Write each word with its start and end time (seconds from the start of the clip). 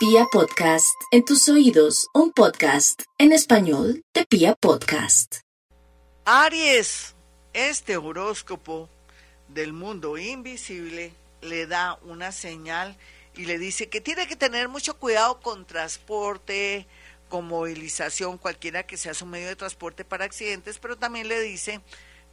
Pia 0.00 0.24
Podcast, 0.32 0.98
en 1.10 1.26
tus 1.26 1.46
oídos, 1.50 2.08
un 2.14 2.32
podcast 2.32 3.02
en 3.18 3.32
español 3.32 4.02
de 4.14 4.24
Pia 4.24 4.54
Podcast. 4.54 5.40
Aries, 6.24 7.14
este 7.52 7.98
horóscopo 7.98 8.88
del 9.48 9.74
mundo 9.74 10.16
invisible 10.16 11.12
le 11.42 11.66
da 11.66 11.98
una 12.02 12.32
señal 12.32 12.96
y 13.36 13.44
le 13.44 13.58
dice 13.58 13.90
que 13.90 14.00
tiene 14.00 14.26
que 14.26 14.36
tener 14.36 14.70
mucho 14.70 14.96
cuidado 14.96 15.38
con 15.42 15.66
transporte, 15.66 16.86
con 17.28 17.46
movilización, 17.46 18.38
cualquiera 18.38 18.86
que 18.86 18.96
sea 18.96 19.12
su 19.12 19.26
medio 19.26 19.48
de 19.48 19.56
transporte 19.56 20.06
para 20.06 20.24
accidentes, 20.24 20.78
pero 20.78 20.96
también 20.96 21.28
le 21.28 21.40
dice 21.40 21.82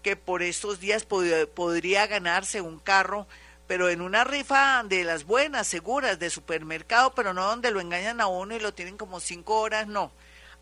que 0.03 0.15
por 0.15 0.41
estos 0.41 0.79
días 0.79 1.03
podría 1.03 2.07
ganarse 2.07 2.61
un 2.61 2.79
carro, 2.79 3.27
pero 3.67 3.89
en 3.89 4.01
una 4.01 4.23
rifa 4.23 4.83
de 4.83 5.03
las 5.03 5.25
buenas, 5.25 5.67
seguras, 5.67 6.17
de 6.19 6.29
supermercado, 6.29 7.13
pero 7.13 7.33
no 7.33 7.45
donde 7.45 7.71
lo 7.71 7.81
engañan 7.81 8.21
a 8.21 8.27
uno 8.27 8.55
y 8.55 8.59
lo 8.59 8.73
tienen 8.73 8.97
como 8.97 9.19
cinco 9.19 9.59
horas, 9.59 9.87
no. 9.87 10.11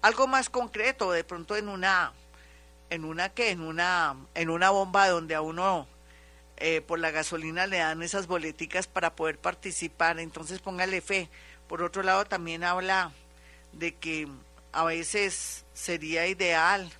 Algo 0.01 0.27
más 0.27 0.49
concreto, 0.49 1.11
de 1.11 1.23
pronto 1.23 1.55
en 1.55 1.69
una, 1.69 2.13
en 2.89 3.05
una 3.05 3.29
que, 3.29 3.51
en 3.51 3.61
una, 3.61 4.15
en 4.33 4.49
una 4.49 4.71
bomba 4.71 5.07
donde 5.07 5.35
a 5.35 5.41
uno 5.41 5.87
eh, 6.57 6.81
por 6.81 6.99
la 6.99 7.11
gasolina 7.11 7.67
le 7.67 7.77
dan 7.77 8.01
esas 8.01 8.27
boleticas 8.27 8.87
para 8.87 9.15
poder 9.15 9.37
participar, 9.37 10.19
entonces 10.19 10.59
póngale 10.59 11.01
fe. 11.01 11.29
Por 11.67 11.83
otro 11.83 12.01
lado, 12.01 12.25
también 12.25 12.63
habla 12.63 13.11
de 13.71 13.95
que 13.95 14.27
a 14.71 14.83
veces 14.83 15.65
sería 15.73 16.27
ideal 16.27 16.91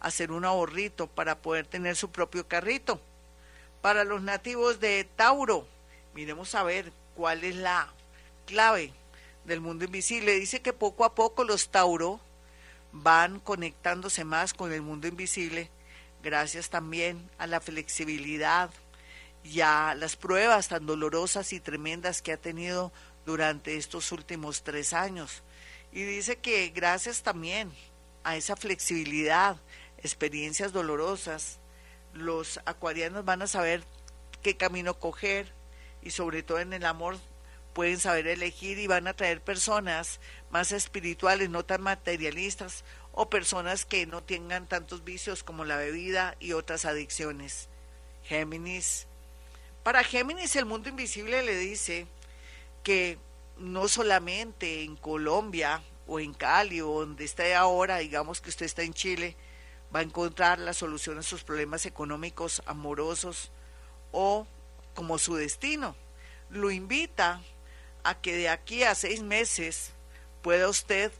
hacer 0.00 0.32
un 0.32 0.44
ahorrito 0.44 1.06
para 1.06 1.38
poder 1.38 1.66
tener 1.66 1.96
su 1.96 2.10
propio 2.10 2.46
carrito. 2.46 3.00
Para 3.80 4.04
los 4.04 4.20
nativos 4.20 4.78
de 4.78 5.04
Tauro, 5.16 5.66
miremos 6.14 6.54
a 6.54 6.62
ver 6.62 6.92
cuál 7.14 7.44
es 7.44 7.56
la 7.56 7.92
clave 8.44 8.92
del 9.44 9.60
mundo 9.60 9.84
invisible. 9.86 10.34
Dice 10.34 10.60
que 10.60 10.72
poco 10.72 11.04
a 11.04 11.14
poco 11.14 11.44
los 11.44 11.70
Tauro 11.70 12.20
van 12.92 13.40
conectándose 13.40 14.24
más 14.24 14.52
con 14.52 14.72
el 14.72 14.82
mundo 14.82 15.06
invisible, 15.06 15.70
gracias 16.22 16.68
también 16.68 17.30
a 17.38 17.46
la 17.46 17.60
flexibilidad 17.60 18.70
y 19.44 19.60
a 19.60 19.94
las 19.94 20.16
pruebas 20.16 20.68
tan 20.68 20.84
dolorosas 20.84 21.52
y 21.52 21.60
tremendas 21.60 22.20
que 22.20 22.32
ha 22.32 22.36
tenido 22.36 22.92
durante 23.24 23.76
estos 23.76 24.12
últimos 24.12 24.62
tres 24.62 24.92
años. 24.92 25.42
Y 25.92 26.02
dice 26.02 26.36
que 26.36 26.68
gracias 26.68 27.22
también 27.22 27.72
a 28.24 28.36
esa 28.36 28.56
flexibilidad, 28.56 29.56
experiencias 30.02 30.72
dolorosas, 30.72 31.59
los 32.12 32.60
acuarianos 32.64 33.24
van 33.24 33.42
a 33.42 33.46
saber 33.46 33.84
qué 34.42 34.56
camino 34.56 34.98
coger 34.98 35.52
y 36.02 36.10
sobre 36.10 36.42
todo 36.42 36.60
en 36.60 36.72
el 36.72 36.84
amor 36.84 37.18
pueden 37.72 38.00
saber 38.00 38.26
elegir 38.26 38.78
y 38.78 38.86
van 38.86 39.06
a 39.06 39.14
traer 39.14 39.40
personas 39.40 40.20
más 40.50 40.72
espirituales, 40.72 41.50
no 41.50 41.64
tan 41.64 41.82
materialistas 41.82 42.84
o 43.12 43.30
personas 43.30 43.84
que 43.84 44.06
no 44.06 44.22
tengan 44.22 44.66
tantos 44.66 45.04
vicios 45.04 45.42
como 45.42 45.64
la 45.64 45.76
bebida 45.76 46.36
y 46.40 46.52
otras 46.52 46.84
adicciones. 46.84 47.68
Géminis. 48.24 49.06
Para 49.82 50.04
Géminis 50.04 50.56
el 50.56 50.66
mundo 50.66 50.88
invisible 50.88 51.42
le 51.42 51.56
dice 51.56 52.06
que 52.82 53.18
no 53.58 53.88
solamente 53.88 54.82
en 54.82 54.96
Colombia 54.96 55.82
o 56.06 56.20
en 56.20 56.34
Cali 56.34 56.80
o 56.80 57.00
donde 57.00 57.24
esté 57.24 57.54
ahora, 57.54 57.98
digamos 57.98 58.40
que 58.40 58.50
usted 58.50 58.66
está 58.66 58.82
en 58.82 58.94
Chile, 58.94 59.36
va 59.94 60.00
a 60.00 60.04
encontrar 60.04 60.58
la 60.58 60.72
solución 60.72 61.18
a 61.18 61.22
sus 61.22 61.42
problemas 61.42 61.86
económicos, 61.86 62.62
amorosos 62.66 63.50
o 64.12 64.46
como 64.94 65.18
su 65.18 65.34
destino. 65.34 65.96
Lo 66.48 66.70
invita 66.70 67.40
a 68.04 68.20
que 68.20 68.36
de 68.36 68.48
aquí 68.48 68.82
a 68.82 68.94
seis 68.94 69.22
meses 69.22 69.92
pueda 70.42 70.68
usted 70.68 71.12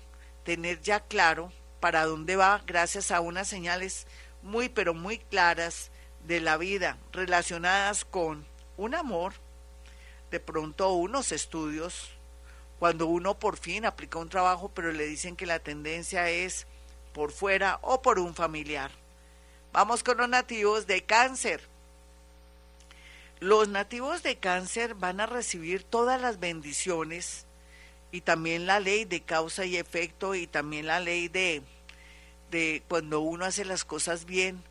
tener 0.44 0.80
ya 0.80 1.00
claro 1.00 1.52
para 1.80 2.04
dónde 2.04 2.36
va 2.36 2.62
gracias 2.66 3.10
a 3.10 3.20
unas 3.20 3.48
señales 3.48 4.06
muy 4.42 4.68
pero 4.68 4.94
muy 4.94 5.18
claras 5.18 5.90
de 6.26 6.40
la 6.40 6.56
vida 6.56 6.98
relacionadas 7.12 8.04
con 8.04 8.46
un 8.76 8.94
amor, 8.94 9.34
de 10.30 10.40
pronto 10.40 10.92
unos 10.92 11.32
estudios, 11.32 12.10
cuando 12.78 13.06
uno 13.06 13.38
por 13.38 13.58
fin 13.58 13.84
aplica 13.84 14.18
un 14.18 14.28
trabajo, 14.28 14.70
pero 14.74 14.92
le 14.92 15.06
dicen 15.06 15.36
que 15.36 15.46
la 15.46 15.58
tendencia 15.58 16.30
es 16.30 16.66
por 17.12 17.32
fuera 17.32 17.78
o 17.82 18.02
por 18.02 18.18
un 18.18 18.34
familiar. 18.34 18.90
Vamos 19.72 20.02
con 20.02 20.18
los 20.18 20.28
nativos 20.28 20.86
de 20.86 21.04
cáncer. 21.04 21.60
Los 23.38 23.68
nativos 23.68 24.22
de 24.22 24.36
cáncer 24.36 24.94
van 24.94 25.20
a 25.20 25.26
recibir 25.26 25.84
todas 25.84 26.20
las 26.20 26.40
bendiciones 26.40 27.46
y 28.12 28.20
también 28.22 28.66
la 28.66 28.80
ley 28.80 29.04
de 29.04 29.22
causa 29.22 29.64
y 29.64 29.76
efecto 29.76 30.34
y 30.34 30.46
también 30.46 30.86
la 30.86 31.00
ley 31.00 31.28
de, 31.28 31.62
de 32.50 32.82
cuando 32.88 33.20
uno 33.20 33.44
hace 33.44 33.64
las 33.64 33.84
cosas 33.84 34.24
bien, 34.24 34.62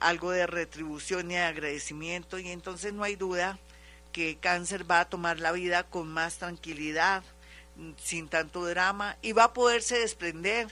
algo 0.00 0.32
de 0.32 0.46
retribución 0.46 1.30
y 1.30 1.36
agradecimiento 1.36 2.38
y 2.38 2.50
entonces 2.50 2.92
no 2.92 3.04
hay 3.04 3.16
duda 3.16 3.58
que 4.12 4.36
cáncer 4.36 4.88
va 4.88 5.00
a 5.00 5.08
tomar 5.08 5.40
la 5.40 5.52
vida 5.52 5.84
con 5.84 6.08
más 6.08 6.38
tranquilidad, 6.38 7.22
sin 7.96 8.28
tanto 8.28 8.64
drama 8.66 9.16
y 9.22 9.32
va 9.32 9.44
a 9.44 9.52
poderse 9.52 9.98
desprender 9.98 10.68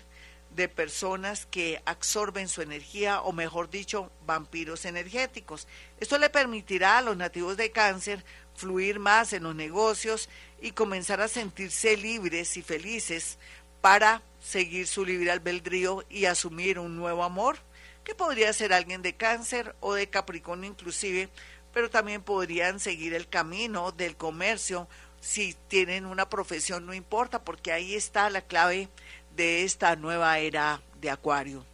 de 0.54 0.68
personas 0.68 1.46
que 1.46 1.82
absorben 1.84 2.48
su 2.48 2.62
energía 2.62 3.22
o 3.22 3.32
mejor 3.32 3.70
dicho, 3.70 4.10
vampiros 4.26 4.84
energéticos. 4.84 5.66
Esto 5.98 6.18
le 6.18 6.30
permitirá 6.30 6.98
a 6.98 7.02
los 7.02 7.16
nativos 7.16 7.56
de 7.56 7.70
cáncer 7.70 8.24
fluir 8.54 8.98
más 8.98 9.32
en 9.32 9.44
los 9.44 9.54
negocios 9.54 10.28
y 10.60 10.72
comenzar 10.72 11.20
a 11.20 11.28
sentirse 11.28 11.96
libres 11.96 12.56
y 12.56 12.62
felices 12.62 13.38
para 13.80 14.22
seguir 14.40 14.86
su 14.86 15.04
libre 15.04 15.30
albedrío 15.30 16.04
y 16.08 16.26
asumir 16.26 16.78
un 16.78 16.96
nuevo 16.96 17.24
amor, 17.24 17.58
que 18.04 18.14
podría 18.14 18.52
ser 18.52 18.72
alguien 18.72 19.02
de 19.02 19.16
cáncer 19.16 19.74
o 19.80 19.94
de 19.94 20.08
Capricornio 20.08 20.70
inclusive, 20.70 21.28
pero 21.72 21.88
también 21.88 22.22
podrían 22.22 22.80
seguir 22.80 23.14
el 23.14 23.28
camino 23.28 23.92
del 23.92 24.16
comercio 24.16 24.88
si 25.20 25.54
tienen 25.68 26.04
una 26.04 26.28
profesión, 26.28 26.84
no 26.84 26.92
importa, 26.92 27.44
porque 27.44 27.72
ahí 27.72 27.94
está 27.94 28.28
la 28.28 28.42
clave 28.42 28.88
de 29.36 29.64
esta 29.64 29.96
nueva 29.96 30.38
era 30.38 30.82
de 31.00 31.10
Acuario. 31.10 31.64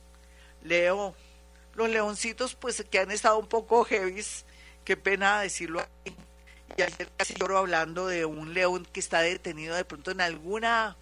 Leo, 0.63 1.15
los 1.75 1.89
leoncitos 1.89 2.55
pues 2.55 2.85
que 2.91 2.99
han 2.99 3.11
estado 3.11 3.39
un 3.39 3.47
poco 3.47 3.85
heavies, 3.85 4.45
qué 4.85 4.97
pena 4.97 5.41
decirlo. 5.41 5.85
Y 6.77 6.83
ayer 6.83 7.09
casi 7.17 7.35
lloro 7.35 7.59
hablando 7.59 8.07
de 8.07 8.25
un 8.25 8.55
león 8.55 8.87
que 8.93 9.01
está 9.01 9.21
detenido 9.21 9.75
de 9.75 9.85
pronto 9.85 10.11
en 10.11 10.21
alguna 10.21 10.97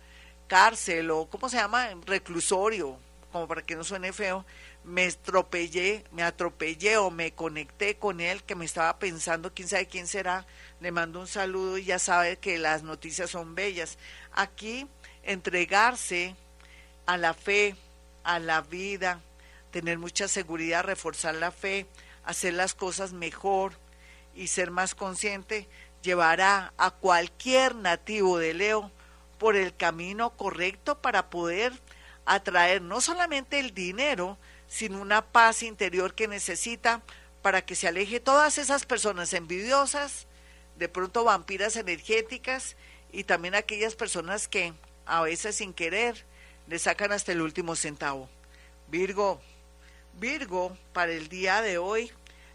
cárcel 0.47 1.11
o, 1.11 1.27
¿cómo 1.29 1.49
se 1.49 1.57
llama? 1.57 1.89
Reclusorio, 2.07 2.99
como 3.33 3.49
para 3.49 3.63
que 3.63 3.77
no 3.77 3.85
suene 3.85 4.13
feo. 4.13 4.45
Me 4.85 5.07
atropellé, 5.07 6.05
me 6.13 6.23
atropellé 6.23 6.97
o 6.97 7.11
me 7.11 7.33
conecté 7.33 7.97
con 7.97 8.21
él 8.21 8.45
que 8.45 8.55
me 8.55 8.65
estaba 8.65 8.99
pensando, 8.99 9.53
quién 9.53 9.67
sabe 9.67 9.87
quién 9.87 10.07
será, 10.07 10.47
le 10.81 10.93
mando 10.93 11.21
un 11.21 11.27
saludo 11.27 11.77
y 11.77 11.85
ya 11.85 11.99
sabe 11.99 12.37
que 12.37 12.59
las 12.59 12.85
noticias 12.85 13.31
son 13.31 13.57
bellas. 13.57 13.99
Aquí 14.33 14.87
entregarse 15.25 16.37
a 17.07 17.17
la 17.17 17.35
fe, 17.35 17.77
a 18.25 18.39
la 18.39 18.61
vida, 18.61 19.21
tener 19.71 19.99
mucha 19.99 20.29
seguridad, 20.29 20.85
reforzar 20.85 21.35
la 21.35 21.51
fe, 21.51 21.87
hacer 22.25 22.55
las 22.55 22.75
cosas 22.75 23.13
mejor 23.13 23.73
y 24.35 24.49
ser 24.49 24.71
más 24.71 24.95
consciente, 24.95 25.69
llevará 26.03 26.73
a 26.77 26.91
cualquier 26.91 27.75
nativo 27.75 28.39
de 28.39 28.55
Leo 28.55 28.91
por 29.39 29.57
el 29.57 29.75
camino 29.75 30.31
correcto 30.31 31.01
para 31.01 31.31
poder 31.31 31.73
atraer 32.25 32.83
no 32.83 33.01
solamente 33.01 33.59
el 33.61 33.73
dinero, 33.75 34.39
sino 34.69 35.01
una 35.01 35.25
paz 35.25 35.63
interior 35.63 36.15
que 36.15 36.29
necesita 36.29 37.03
para 37.43 37.65
que 37.65 37.77
se 37.77 37.87
aleje 37.87 38.19
todas 38.19 38.59
esas 38.59 38.85
personas 38.85 39.33
envidiosas, 39.33 40.27
de 40.77 40.89
pronto 40.89 41.23
vampiras 41.23 41.77
energéticas 41.77 42.77
y 43.13 43.25
también 43.25 43.55
aquellas 43.55 43.95
personas 43.95 44.49
que 44.49 44.75
a 45.07 45.23
veces 45.23 45.57
sin 45.57 45.73
querer 45.73 46.25
le 46.67 46.79
sacan 46.79 47.13
hasta 47.13 47.33
el 47.33 47.41
último 47.41 47.77
centavo. 47.77 48.29
Virgo, 48.89 49.41
Virgo, 50.15 50.77
para 50.93 51.13
el 51.13 51.29
día 51.29 51.63
de 51.63 51.79
hoy, 51.79 52.11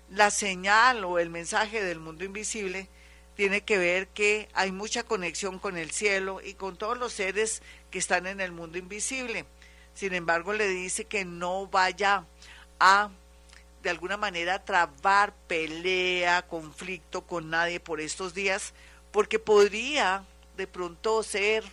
la 0.10 0.32
señal 0.32 1.06
o 1.06 1.20
el 1.20 1.30
mensaje 1.30 1.84
del 1.84 2.00
mundo 2.00 2.24
invisible 2.24 2.88
tiene 3.36 3.62
que 3.62 3.78
ver 3.78 4.08
que 4.10 4.50
hay 4.54 4.72
mucha 4.72 5.04
conexión 5.04 5.60
con 5.60 5.78
el 5.78 5.92
cielo 5.92 6.42
y 6.44 6.54
con 6.54 6.76
todos 6.78 6.98
los 6.98 7.14
seres 7.14 7.62
que 7.90 8.00
están 8.00 8.28
en 8.28 8.42
el 8.42 8.52
mundo 8.52 8.78
invisible. 8.78 9.46
Sin 9.94 10.14
embargo, 10.14 10.54
le 10.54 10.68
dice 10.68 11.06
que 11.06 11.26
no 11.26 11.68
vaya 11.68 12.26
a 12.80 13.10
de 13.84 13.90
alguna 13.90 14.18
manera 14.18 14.64
trabar 14.64 15.34
pelea, 15.48 16.44
conflicto 16.44 17.22
con 17.26 17.50
nadie 17.50 17.80
por 17.80 18.00
estos 18.00 18.34
días, 18.34 18.74
porque 19.12 19.40
podría 19.40 20.24
de 20.56 20.68
pronto 20.68 21.24
ser 21.24 21.64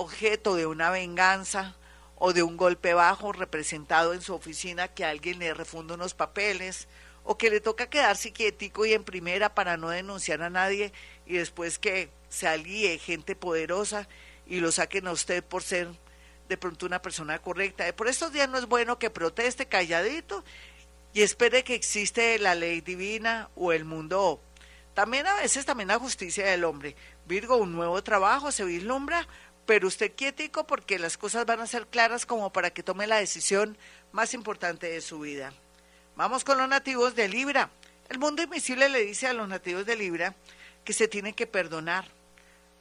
objeto 0.00 0.54
de 0.54 0.64
una 0.66 0.88
venganza 0.90 1.76
o 2.16 2.32
de 2.32 2.42
un 2.42 2.56
golpe 2.56 2.94
bajo 2.94 3.32
representado 3.32 4.14
en 4.14 4.22
su 4.22 4.34
oficina 4.34 4.88
que 4.88 5.04
alguien 5.04 5.38
le 5.38 5.52
refunda 5.52 5.94
unos 5.94 6.14
papeles 6.14 6.88
o 7.22 7.36
que 7.36 7.50
le 7.50 7.60
toca 7.60 7.90
quedarse 7.90 8.32
quietico 8.32 8.86
y 8.86 8.94
en 8.94 9.04
primera 9.04 9.54
para 9.54 9.76
no 9.76 9.90
denunciar 9.90 10.40
a 10.40 10.48
nadie 10.48 10.92
y 11.26 11.34
después 11.34 11.78
que 11.78 12.08
se 12.30 12.48
alíe 12.48 12.98
gente 12.98 13.36
poderosa 13.36 14.08
y 14.46 14.60
lo 14.60 14.72
saquen 14.72 15.06
a 15.06 15.12
usted 15.12 15.44
por 15.44 15.62
ser 15.62 15.88
de 16.48 16.56
pronto 16.56 16.86
una 16.86 17.02
persona 17.02 17.38
correcta. 17.38 17.84
Por 17.94 18.08
estos 18.08 18.32
días 18.32 18.48
no 18.48 18.56
es 18.56 18.66
bueno 18.66 18.98
que 18.98 19.10
proteste 19.10 19.66
calladito 19.66 20.44
y 21.12 21.22
espere 21.22 21.62
que 21.62 21.74
existe 21.74 22.38
la 22.38 22.54
ley 22.54 22.80
divina 22.80 23.50
o 23.54 23.72
el 23.72 23.84
mundo. 23.84 24.40
También 24.94 25.26
a 25.26 25.34
veces 25.34 25.64
también 25.64 25.88
la 25.88 25.98
justicia 25.98 26.46
del 26.46 26.64
hombre. 26.64 26.96
Virgo, 27.26 27.56
un 27.56 27.72
nuevo 27.72 28.02
trabajo 28.02 28.50
se 28.50 28.64
vislumbra, 28.64 29.28
pero 29.66 29.88
usted 29.88 30.12
quietico 30.14 30.66
porque 30.66 30.98
las 30.98 31.16
cosas 31.16 31.46
van 31.46 31.60
a 31.60 31.66
ser 31.66 31.86
claras 31.86 32.26
como 32.26 32.52
para 32.52 32.70
que 32.70 32.82
tome 32.82 33.06
la 33.06 33.18
decisión 33.18 33.76
más 34.12 34.34
importante 34.34 34.90
de 34.90 35.00
su 35.00 35.20
vida. 35.20 35.52
Vamos 36.16 36.44
con 36.44 36.58
los 36.58 36.68
nativos 36.68 37.14
de 37.14 37.28
Libra. 37.28 37.70
El 38.08 38.18
mundo 38.18 38.42
invisible 38.42 38.88
le 38.88 39.04
dice 39.04 39.26
a 39.26 39.32
los 39.32 39.48
nativos 39.48 39.86
de 39.86 39.96
Libra 39.96 40.34
que 40.84 40.92
se 40.92 41.08
tiene 41.08 41.32
que 41.32 41.46
perdonar 41.46 42.04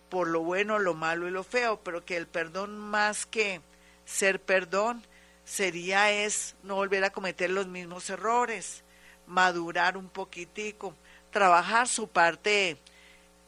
por 0.10 0.28
lo 0.28 0.42
bueno, 0.42 0.80
lo 0.80 0.96
malo 0.96 1.28
y 1.28 1.32
lo 1.32 1.44
feo, 1.44 1.80
pero 1.84 2.04
que 2.04 2.18
el 2.18 2.28
perdón 2.28 2.78
más 2.78 3.26
que 3.26 3.62
ser 4.06 4.42
perdón 4.42 5.06
sería 5.46 6.12
es 6.12 6.56
no 6.64 6.76
volver 6.76 7.04
a 7.04 7.12
cometer 7.12 7.50
los 7.50 7.68
mismos 7.68 8.10
errores, 8.10 8.84
madurar 9.28 9.98
un 9.98 10.10
poquitico, 10.10 10.96
trabajar 11.32 11.88
su 11.88 12.08
parte, 12.08 12.78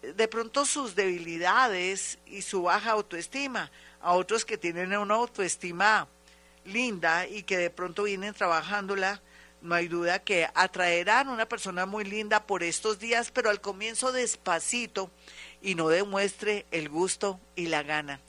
de 0.01 0.27
pronto 0.27 0.65
sus 0.65 0.95
debilidades 0.95 2.19
y 2.25 2.41
su 2.41 2.63
baja 2.63 2.91
autoestima, 2.91 3.71
a 4.01 4.13
otros 4.13 4.45
que 4.45 4.57
tienen 4.57 4.95
una 4.97 5.15
autoestima 5.15 6.07
linda 6.65 7.27
y 7.27 7.43
que 7.43 7.57
de 7.57 7.69
pronto 7.69 8.03
vienen 8.03 8.33
trabajándola, 8.33 9.21
no 9.61 9.75
hay 9.75 9.87
duda 9.87 10.19
que 10.19 10.49
atraerán 10.55 11.29
una 11.29 11.47
persona 11.47 11.85
muy 11.85 12.03
linda 12.03 12.47
por 12.47 12.63
estos 12.63 12.97
días, 12.97 13.29
pero 13.31 13.51
al 13.51 13.61
comienzo 13.61 14.11
despacito 14.11 15.11
y 15.61 15.75
no 15.75 15.87
demuestre 15.87 16.65
el 16.71 16.89
gusto 16.89 17.39
y 17.55 17.67
la 17.67 17.83
gana. 17.83 18.19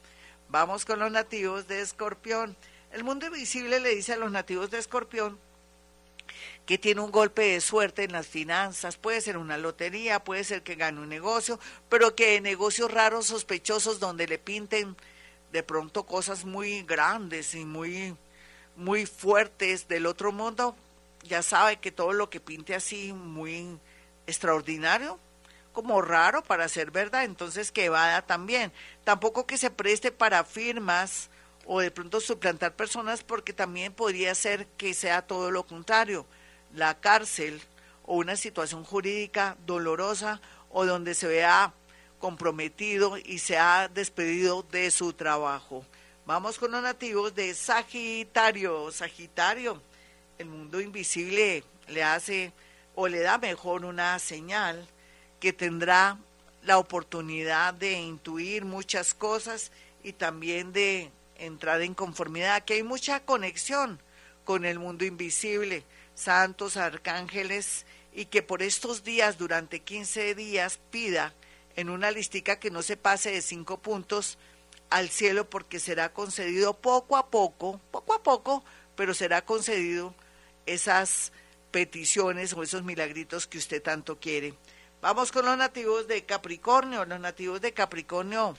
Vamos 0.51 0.85
con 0.85 0.99
los 0.99 1.11
nativos 1.11 1.67
de 1.69 1.81
Escorpión. 1.81 2.55
El 2.91 3.05
mundo 3.05 3.27
invisible 3.27 3.81
le 3.81 3.95
dice 3.95 4.13
a 4.13 4.19
los 4.19 4.31
nativos 4.31 4.71
de 4.71 4.79
Escorpión 4.79 5.39
que 6.67 6.79
tiene 6.79 7.01
un 7.01 7.11
golpe 7.11 7.43
de 7.43 7.61
suerte 7.61 8.05
en 8.05 8.13
las 8.13 8.27
finanzas, 8.27 8.97
puede 8.97 9.21
ser 9.21 9.37
una 9.37 9.59
lotería, 9.59 10.23
puede 10.23 10.45
ser 10.45 10.63
que 10.63 10.77
gane 10.77 11.01
un 11.01 11.09
negocio, 11.09 11.59
pero 11.89 12.15
que 12.15 12.41
negocios 12.41 12.91
raros, 12.91 13.27
sospechosos, 13.27 14.01
donde 14.01 14.27
le 14.27 14.39
pinten 14.39 14.97
de 15.51 15.63
pronto 15.63 16.05
cosas 16.05 16.45
muy 16.45 16.83
grandes 16.83 17.55
y 17.55 17.65
muy, 17.65 18.17
muy 18.77 19.07
fuertes 19.07 19.89
del 19.89 20.07
otro 20.07 20.33
mundo, 20.33 20.77
ya 21.25 21.43
sabe 21.43 21.79
que 21.79 21.93
todo 21.93 22.13
lo 22.13 22.31
que 22.31 22.41
pinte 22.41 22.75
así 22.75 23.13
muy 23.13 23.79
extraordinario, 24.27 25.19
como 25.73 26.03
raro 26.03 26.43
para 26.43 26.69
ser 26.69 26.91
verdad, 26.91 27.25
entonces 27.25 27.73
que 27.73 27.89
vaya 27.89 28.23
también. 28.23 28.73
Tampoco 29.05 29.47
que 29.47 29.57
se 29.57 29.71
preste 29.71 30.13
para 30.13 30.45
firmas 30.45 31.31
o 31.67 31.81
de 31.81 31.91
pronto 31.91 32.21
suplantar 32.21 32.75
personas 32.75 33.23
porque 33.23 33.53
también 33.53 33.93
podría 33.93 34.35
ser 34.35 34.67
que 34.77 34.95
sea 34.95 35.23
todo 35.23 35.51
lo 35.51 35.65
contrario, 35.65 36.27
la 36.75 36.99
cárcel 37.01 37.61
o 38.05 38.17
una 38.17 38.37
situación 38.37 38.85
jurídica 38.85 39.57
dolorosa 39.67 40.41
o 40.71 40.87
donde 40.87 41.15
se 41.15 41.27
vea 41.27 41.73
comprometido 42.19 43.17
y 43.19 43.39
se 43.39 43.59
ha 43.59 43.89
despedido 43.89 44.63
de 44.63 44.91
su 44.91 45.13
trabajo. 45.13 45.85
Vamos 46.25 46.59
con 46.59 46.71
los 46.71 46.83
nativos 46.83 47.35
de 47.35 47.53
Sagitario. 47.53 48.91
Sagitario, 48.93 49.83
el 50.39 50.47
mundo 50.47 50.81
invisible 50.81 51.65
le 51.89 52.03
hace 52.05 52.53
o 52.95 53.09
le 53.09 53.21
da 53.21 53.39
mejor 53.39 53.85
una 53.85 54.19
señal 54.19 54.87
que 55.41 55.53
tendrá 55.53 56.19
la 56.63 56.79
oportunidad 56.79 57.75
de 57.75 57.95
intuir 57.95 58.65
muchas 58.65 59.15
cosas 59.15 59.73
y 60.05 60.13
también 60.13 60.73
de 60.73 61.11
entrar 61.47 61.83
en 61.83 61.95
conformidad, 61.95 62.65
que 62.65 62.75
hay 62.75 62.83
mucha 62.83 63.25
conexión 63.25 64.01
con 64.45 64.65
el 64.65 64.79
mundo 64.79 65.05
invisible, 65.05 65.85
santos, 66.15 66.77
arcángeles, 66.77 67.87
y 68.13 68.27
que 68.27 68.43
por 68.43 68.63
estos 68.63 69.05
días, 69.05 69.39
durante 69.39 69.81
15 69.81 70.35
días, 70.35 70.79
pida 70.91 71.35
en 71.77 71.89
una 71.89 72.11
listica 72.11 72.59
que 72.59 72.71
no 72.71 72.83
se 72.83 72.97
pase 72.97 73.31
de 73.31 73.43
cinco 73.43 73.79
puntos 73.79 74.39
al 74.91 75.09
cielo 75.09 75.49
porque 75.49 75.81
será 75.81 76.13
concedido 76.13 76.75
poco 76.75 77.17
a 77.17 77.31
poco, 77.31 77.81
poco 77.91 78.15
a 78.15 78.23
poco, 78.23 78.65
pero 78.95 79.15
será 79.15 79.45
concedido 79.45 80.15
esas 80.67 81.33
peticiones 81.71 82.53
o 82.53 82.63
esos 82.63 82.83
milagritos 82.83 83.47
que 83.47 83.59
usted 83.59 83.83
tanto 83.83 84.21
quiere. 84.21 84.55
Vamos 85.01 85.33
con 85.33 85.47
los 85.47 85.57
nativos 85.57 86.07
de 86.07 86.25
Capricornio. 86.25 87.05
Los 87.05 87.19
nativos 87.19 87.61
de 87.61 87.73
Capricornio, 87.73 88.57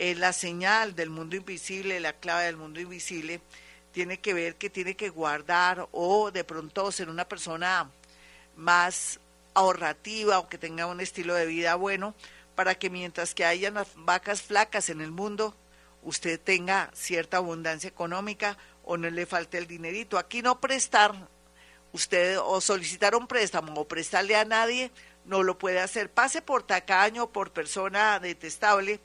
eh, 0.00 0.14
la 0.14 0.32
señal 0.32 0.96
del 0.96 1.10
mundo 1.10 1.36
invisible, 1.36 2.00
la 2.00 2.14
clave 2.14 2.46
del 2.46 2.56
mundo 2.56 2.80
invisible, 2.80 3.42
tiene 3.92 4.18
que 4.18 4.32
ver 4.32 4.56
que 4.56 4.70
tiene 4.70 4.96
que 4.96 5.10
guardar 5.10 5.88
o 5.92 6.30
de 6.30 6.42
pronto 6.42 6.90
ser 6.90 7.10
una 7.10 7.26
persona 7.26 7.90
más 8.56 9.20
ahorrativa 9.52 10.38
o 10.38 10.48
que 10.48 10.56
tenga 10.56 10.86
un 10.86 11.02
estilo 11.02 11.34
de 11.34 11.44
vida 11.44 11.74
bueno 11.74 12.14
para 12.54 12.76
que 12.76 12.88
mientras 12.88 13.34
que 13.34 13.44
hayan 13.44 13.74
las 13.74 13.88
vacas 13.94 14.40
flacas 14.40 14.88
en 14.88 15.02
el 15.02 15.10
mundo, 15.10 15.54
usted 16.02 16.40
tenga 16.40 16.90
cierta 16.94 17.36
abundancia 17.36 17.88
económica 17.88 18.56
o 18.84 18.96
no 18.96 19.10
le 19.10 19.26
falte 19.26 19.58
el 19.58 19.66
dinerito. 19.66 20.16
Aquí 20.16 20.40
no 20.40 20.62
prestar, 20.62 21.28
usted 21.92 22.38
o 22.40 22.62
solicitar 22.62 23.14
un 23.14 23.26
préstamo 23.26 23.74
o 23.74 23.86
prestarle 23.86 24.34
a 24.34 24.46
nadie, 24.46 24.92
no 25.26 25.42
lo 25.42 25.58
puede 25.58 25.80
hacer. 25.80 26.10
Pase 26.10 26.40
por 26.40 26.62
tacaño, 26.62 27.30
por 27.30 27.52
persona 27.52 28.18
detestable, 28.18 29.00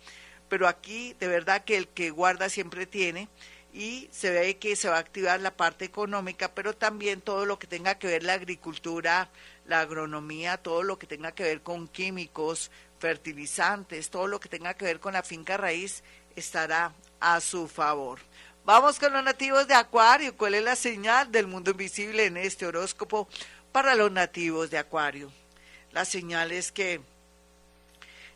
pero 0.49 0.67
aquí 0.67 1.15
de 1.19 1.27
verdad 1.27 1.63
que 1.63 1.77
el 1.77 1.87
que 1.87 2.09
guarda 2.11 2.49
siempre 2.49 2.85
tiene 2.85 3.29
y 3.73 4.07
se 4.11 4.29
ve 4.29 4.57
que 4.57 4.77
se 4.77 4.87
va 4.87 4.95
a 4.95 4.99
activar 4.99 5.41
la 5.41 5.57
parte 5.57 5.83
económica, 5.83 6.53
pero 6.55 6.75
también 6.75 7.19
todo 7.19 7.45
lo 7.45 7.59
que 7.59 7.67
tenga 7.67 7.99
que 7.99 8.07
ver 8.07 8.23
la 8.23 8.33
agricultura, 8.33 9.29
la 9.67 9.81
agronomía, 9.81 10.57
todo 10.57 10.81
lo 10.81 10.97
que 10.97 11.07
tenga 11.07 11.33
que 11.33 11.43
ver 11.43 11.61
con 11.61 11.89
químicos, 11.89 12.71
fertilizantes, 12.99 14.09
todo 14.09 14.27
lo 14.27 14.39
que 14.39 14.47
tenga 14.47 14.75
que 14.75 14.85
ver 14.85 15.01
con 15.01 15.13
la 15.13 15.23
finca 15.23 15.57
raíz 15.57 16.03
estará 16.37 16.93
a 17.19 17.41
su 17.41 17.67
favor. 17.67 18.19
Vamos 18.63 18.97
con 18.97 19.13
los 19.13 19.23
nativos 19.23 19.67
de 19.67 19.73
Acuario. 19.73 20.35
¿Cuál 20.37 20.55
es 20.55 20.63
la 20.63 20.75
señal 20.75 21.31
del 21.31 21.45
mundo 21.45 21.71
invisible 21.71 22.25
en 22.25 22.37
este 22.37 22.65
horóscopo 22.65 23.27
para 23.71 23.93
los 23.93 24.11
nativos 24.11 24.69
de 24.69 24.77
Acuario? 24.77 25.31
La 25.91 26.05
señal 26.05 26.51
es 26.51 26.71
que 26.71 27.01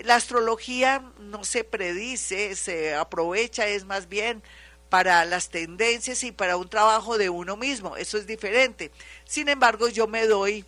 La 0.03 0.15
astrología 0.15 1.03
no 1.19 1.43
se 1.43 1.63
predice, 1.63 2.55
se 2.55 2.95
aprovecha, 2.95 3.67
es 3.67 3.85
más 3.85 4.07
bien 4.07 4.41
para 4.89 5.23
las 5.25 5.49
tendencias 5.49 6.23
y 6.23 6.31
para 6.31 6.57
un 6.57 6.69
trabajo 6.69 7.17
de 7.17 7.29
uno 7.29 7.57
mismo. 7.57 7.97
Eso 7.97 8.17
es 8.17 8.27
diferente. 8.27 8.91
Sin 9.25 9.49
embargo, 9.49 9.87
yo 9.89 10.07
me 10.07 10.27
doy 10.27 10.65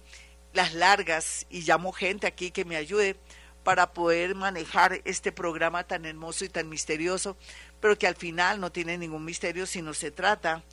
las 0.54 0.74
largas 0.74 1.46
y 1.50 1.62
llamo 1.62 1.92
gente 1.92 2.28
aquí 2.28 2.52
que 2.52 2.66
me 2.66 2.76
ayude 2.76 3.18
para 3.64 3.94
poder 3.94 4.36
manejar 4.36 5.02
este 5.06 5.32
programa 5.32 5.86
tan 5.86 6.06
hermoso 6.06 6.46
y 6.46 6.50
tan 6.50 6.70
misterioso, 6.70 7.38
pero 7.80 7.98
que 7.98 8.08
al 8.08 8.16
final 8.16 8.60
no 8.60 8.72
tiene 8.72 8.98
ningún 8.98 9.26
misterio, 9.26 9.66
sino 9.66 9.94
se 9.94 10.12
trata 10.12 10.64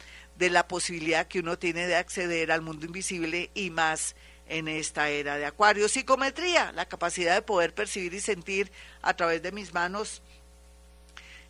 de 0.40 0.48
la 0.48 0.66
posibilidad 0.66 1.28
que 1.28 1.40
uno 1.40 1.58
tiene 1.58 1.86
de 1.86 1.96
acceder 1.96 2.50
al 2.50 2.62
mundo 2.62 2.86
invisible 2.86 3.50
y 3.54 3.68
más 3.68 4.16
en 4.48 4.68
esta 4.68 5.10
era 5.10 5.36
de 5.36 5.44
Acuario. 5.44 5.86
Psicometría, 5.86 6.72
la 6.72 6.88
capacidad 6.88 7.34
de 7.34 7.42
poder 7.42 7.74
percibir 7.74 8.14
y 8.14 8.20
sentir 8.20 8.72
a 9.02 9.14
través 9.14 9.42
de 9.42 9.52
mis 9.52 9.74
manos 9.74 10.22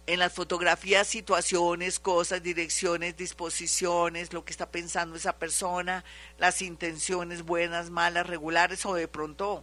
en 0.08 0.18
las 0.18 0.32
fotografías 0.32 1.06
situaciones, 1.06 2.00
cosas, 2.00 2.42
direcciones, 2.42 3.16
disposiciones, 3.16 4.32
lo 4.32 4.44
que 4.44 4.50
está 4.50 4.72
pensando 4.72 5.14
esa 5.14 5.36
persona, 5.38 6.04
las 6.36 6.60
intenciones 6.60 7.42
buenas, 7.44 7.90
malas, 7.90 8.26
regulares 8.26 8.84
o 8.86 8.94
de 8.94 9.06
pronto 9.06 9.62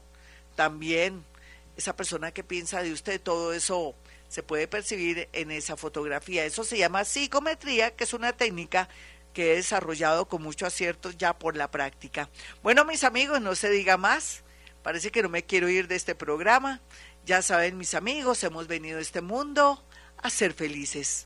también 0.56 1.26
esa 1.76 1.98
persona 1.98 2.32
que 2.32 2.46
piensa 2.46 2.82
de 2.82 2.94
usted, 2.94 3.20
todo 3.20 3.52
eso 3.52 3.94
se 4.30 4.44
puede 4.44 4.68
percibir 4.68 5.30
en 5.34 5.52
esa 5.52 5.78
fotografía. 5.78 6.46
Eso 6.46 6.64
se 6.64 6.78
llama 6.78 7.06
psicometría, 7.06 7.96
que 7.96 8.04
es 8.04 8.14
una 8.14 8.34
técnica 8.34 8.90
que 9.38 9.52
he 9.52 9.56
desarrollado 9.58 10.28
con 10.28 10.42
mucho 10.42 10.66
acierto 10.66 11.12
ya 11.12 11.38
por 11.38 11.56
la 11.56 11.70
práctica. 11.70 12.28
Bueno, 12.64 12.86
mis 12.86 13.04
amigos, 13.04 13.40
no 13.40 13.54
se 13.54 13.70
diga 13.70 13.96
más. 13.96 14.44
Parece 14.82 15.12
que 15.12 15.22
no 15.22 15.30
me 15.30 15.46
quiero 15.46 15.70
ir 15.70 15.88
de 15.88 15.96
este 15.96 16.16
programa. 16.16 16.82
Ya 17.24 17.44
saben, 17.44 17.78
mis 17.78 17.94
amigos, 17.94 18.44
hemos 18.44 18.66
venido 18.66 18.98
a 18.98 19.02
este 19.02 19.22
mundo 19.22 19.86
a 20.18 20.32
ser 20.32 20.54
felices. 20.54 21.26